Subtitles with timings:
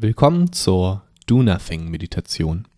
[0.00, 2.68] Willkommen zur Do Nothing Meditation.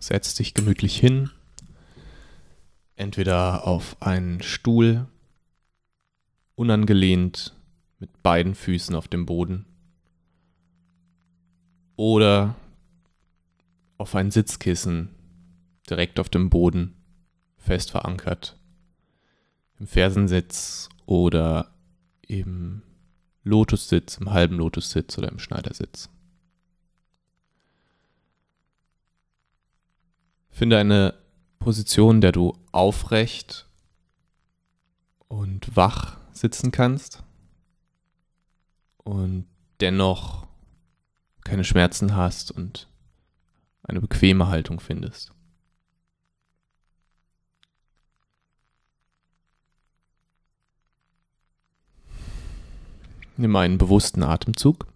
[0.00, 1.30] Setz dich gemütlich hin,
[2.96, 5.06] entweder auf einen Stuhl,
[6.56, 7.54] unangelehnt
[8.00, 9.64] mit beiden Füßen auf dem Boden,
[11.94, 12.56] oder
[14.00, 15.14] auf ein Sitzkissen
[15.88, 16.94] direkt auf dem Boden
[17.58, 18.58] fest verankert.
[19.78, 21.74] Im Fersensitz oder
[22.22, 22.80] im
[23.44, 26.08] Lotussitz, im halben Lotussitz oder im Schneidersitz.
[30.48, 31.14] Finde eine
[31.58, 33.68] Position, der du aufrecht
[35.28, 37.22] und wach sitzen kannst
[38.96, 39.46] und
[39.80, 40.46] dennoch
[41.44, 42.88] keine Schmerzen hast und
[43.82, 45.32] eine bequeme Haltung findest.
[53.36, 54.86] Nimm einen bewussten Atemzug.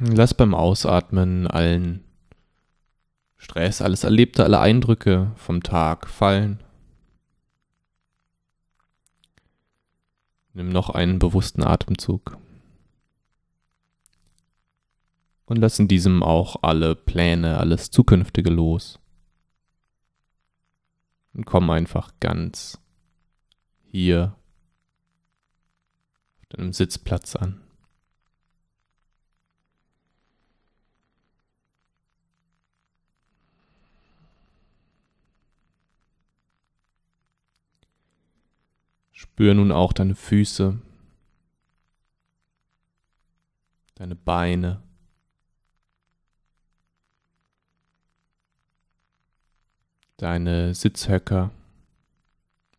[0.00, 2.04] Lass beim Ausatmen allen
[3.36, 6.62] Stress, alles Erlebte, alle Eindrücke vom Tag fallen.
[10.52, 12.38] Nimm noch einen bewussten Atemzug.
[15.46, 18.98] Und lass in diesem auch alle Pläne, alles Zukünftige los.
[21.34, 22.80] Und komm einfach ganz
[23.82, 24.36] hier
[26.40, 27.60] auf deinem Sitzplatz an.
[39.12, 40.80] Spür nun auch deine Füße,
[43.96, 44.82] deine Beine,
[50.24, 51.50] deine Sitzhöcker,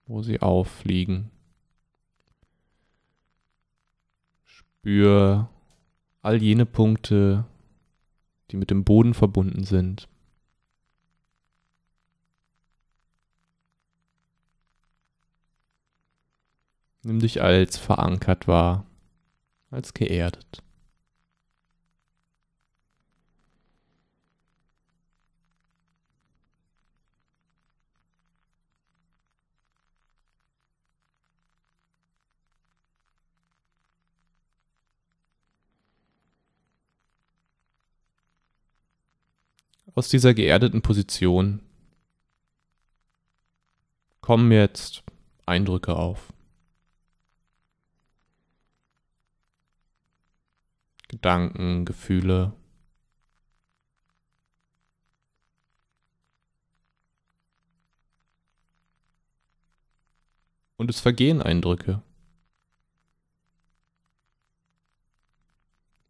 [0.08, 1.30] wo sie auffliegen.
[4.44, 5.48] Spür
[6.24, 7.46] all jene Punkte,
[8.50, 10.10] die mit dem Boden verbunden sind.
[17.04, 18.88] Nimm dich als verankert wahr,
[19.70, 20.65] als geerdet.
[39.98, 41.62] Aus dieser geerdeten Position
[44.20, 45.04] kommen jetzt
[45.46, 46.34] Eindrücke auf.
[51.08, 52.52] Gedanken, Gefühle.
[60.76, 62.02] Und es vergehen Eindrücke.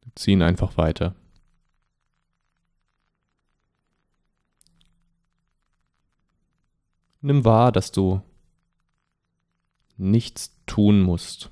[0.02, 1.14] Wir ziehen einfach weiter.
[7.26, 8.22] Nimm wahr, dass du
[9.98, 11.50] nichts tun musst.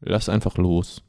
[0.00, 1.02] Lass einfach los.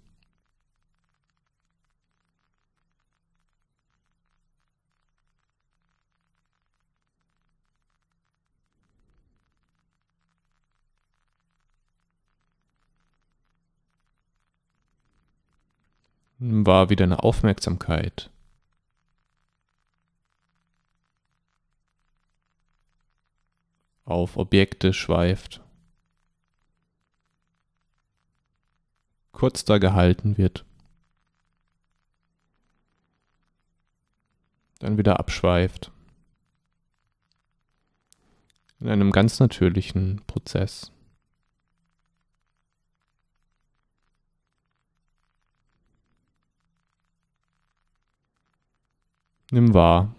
[16.39, 18.29] War wieder eine Aufmerksamkeit.
[24.05, 25.61] Auf Objekte schweift.
[29.39, 30.65] Kurz da gehalten wird.
[34.79, 35.93] Dann wieder abschweift.
[38.81, 40.91] In einem ganz natürlichen Prozess.
[49.51, 50.15] Nimm wahr.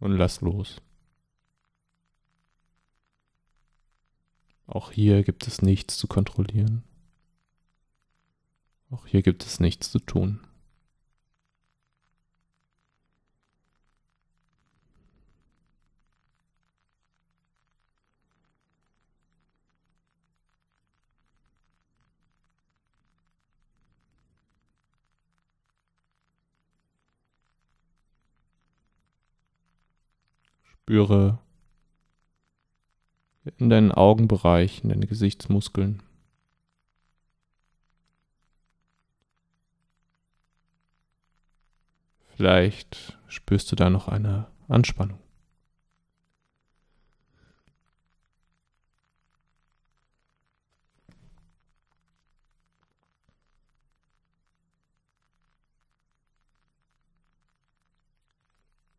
[0.00, 0.82] Und lass los.
[4.70, 6.84] Auch hier gibt es nichts zu kontrollieren.
[8.88, 10.46] Auch hier gibt es nichts zu tun.
[30.62, 31.40] Spüre
[33.44, 36.02] in deinen Augenbereich, in deine Gesichtsmuskeln.
[42.36, 45.18] Vielleicht spürst du da noch eine Anspannung.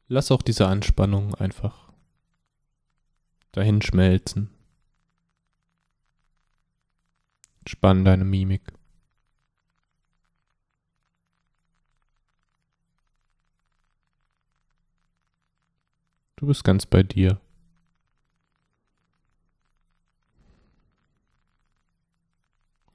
[0.08, 1.91] Lass auch diese Anspannung einfach
[3.52, 4.50] dahin schmelzen.
[7.68, 8.74] Spann deine Mimik.
[16.38, 17.40] Du bist ganz bei dir.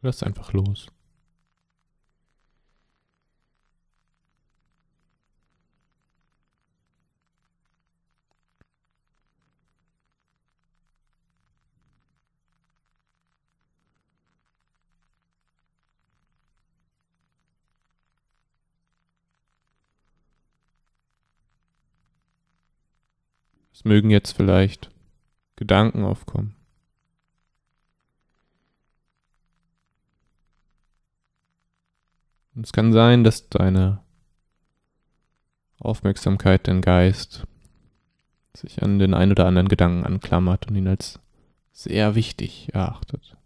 [0.03, 0.89] Lass einfach los.
[23.87, 24.91] Mögen jetzt vielleicht
[25.57, 26.55] Gedanken aufkommen.
[32.55, 34.03] Und es kann sein, dass deine
[35.79, 37.47] Aufmerksamkeit, dein Geist
[38.55, 41.21] sich an den ein oder anderen Gedanken anklammert und ihn als
[41.73, 43.37] sehr wichtig erachtet.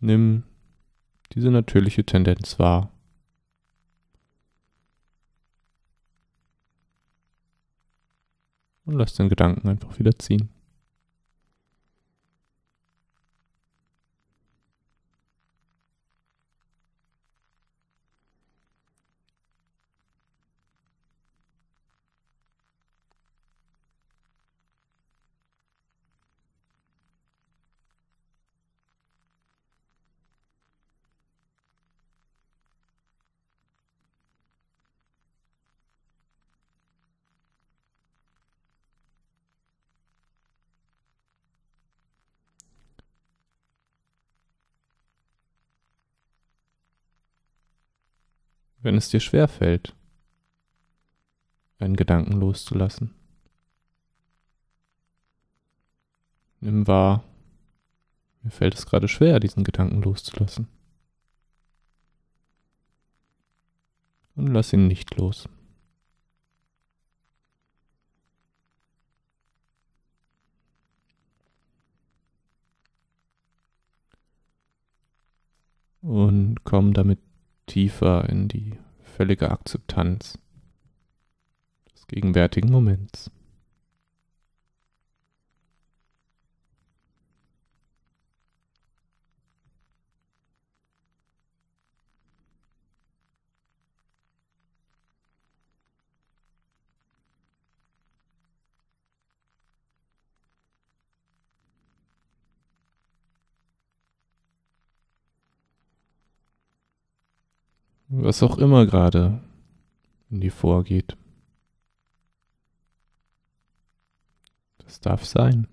[0.00, 0.44] Nimm
[1.34, 2.92] diese natürliche Tendenz wahr.
[8.90, 10.48] Und lass den Gedanken einfach wieder ziehen.
[48.82, 49.94] Wenn es dir schwer fällt,
[51.78, 53.14] einen Gedanken loszulassen.
[56.60, 57.24] Nimm wahr,
[58.42, 60.68] mir fällt es gerade schwer, diesen Gedanken loszulassen.
[64.36, 65.48] Und lass ihn nicht los.
[76.02, 77.29] Und komm damit
[77.70, 80.38] tiefer in die völlige Akzeptanz
[81.94, 83.30] des gegenwärtigen Moments.
[108.12, 109.40] Was auch immer gerade
[110.30, 111.16] in dir vorgeht.
[114.78, 115.68] Das darf sein.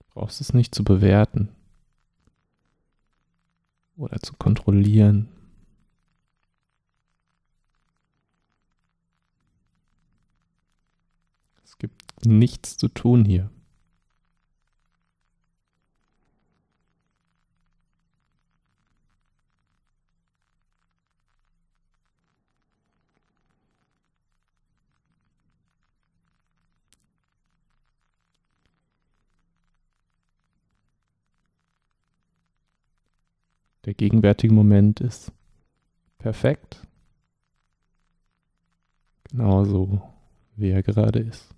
[0.00, 1.54] Du brauchst es nicht zu bewerten
[3.96, 5.28] oder zu kontrollieren.
[11.62, 13.48] Es gibt nichts zu tun hier.
[33.84, 35.32] Der gegenwärtige Moment ist
[36.18, 36.86] perfekt.
[39.30, 40.00] Genauso,
[40.56, 41.53] wie er gerade ist.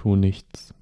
[0.00, 0.72] tu nichts.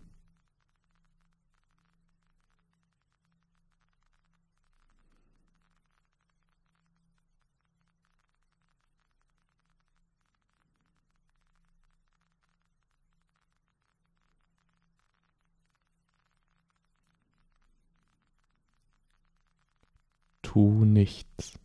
[20.42, 21.57] tu nichts.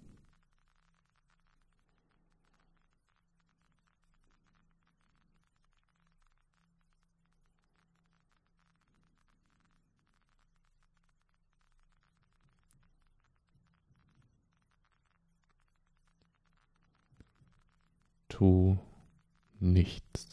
[19.59, 20.32] Nichts.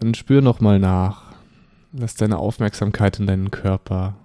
[0.00, 1.34] Dann spür nochmal nach.
[1.92, 4.16] Lass deine Aufmerksamkeit in deinen Körper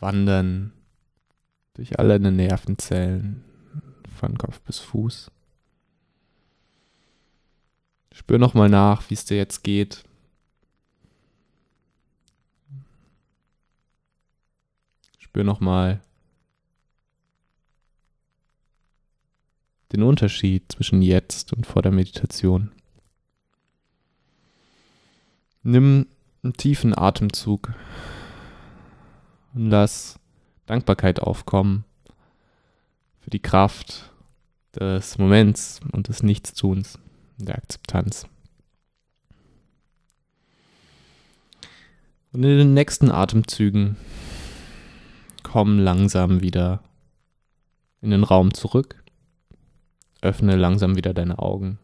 [0.00, 0.72] wandern
[1.74, 3.44] durch alle deine Nervenzellen
[4.18, 5.30] von Kopf bis Fuß.
[8.12, 10.02] Spür nochmal nach, wie es dir jetzt geht.
[15.18, 16.00] Spür nochmal
[19.92, 22.72] den Unterschied zwischen jetzt und vor der Meditation.
[25.62, 26.06] Nimm
[26.42, 27.72] einen tiefen Atemzug
[29.54, 30.18] und lass
[30.66, 31.84] Dankbarkeit aufkommen
[33.20, 34.10] für die Kraft
[34.74, 36.98] des Moments und des Nichtstuns,
[37.36, 38.26] der Akzeptanz.
[42.32, 43.96] Und in den nächsten Atemzügen
[45.42, 46.82] komm langsam wieder
[48.00, 49.04] in den Raum zurück.
[50.22, 51.78] Öffne langsam wieder deine Augen.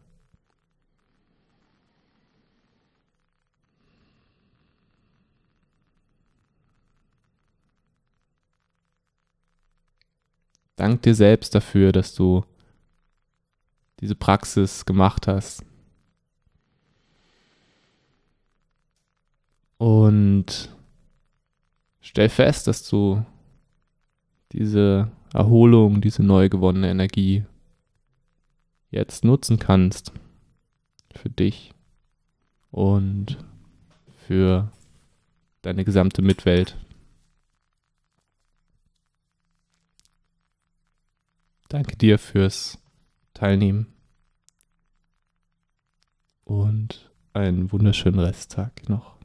[10.79, 12.45] Dank dir selbst dafür, dass du
[13.99, 15.65] diese Praxis gemacht hast.
[19.77, 20.73] Und
[21.99, 23.25] stell fest, dass du
[24.53, 27.43] diese Erholung, diese neu gewonnene Energie
[28.89, 30.13] jetzt nutzen kannst
[31.13, 31.73] für dich
[32.71, 33.37] und
[34.15, 34.71] für
[35.61, 36.77] deine gesamte Mitwelt.
[41.69, 42.79] Danke dir fürs
[43.35, 43.93] Teilnehmen
[46.43, 49.18] und einen wunderschönen Resttag noch.